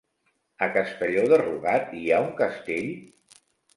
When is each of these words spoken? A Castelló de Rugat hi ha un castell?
A 0.67 0.69
Castelló 0.77 1.27
de 1.33 1.39
Rugat 1.43 1.93
hi 1.99 2.03
ha 2.17 2.23
un 2.25 2.33
castell? 2.41 2.91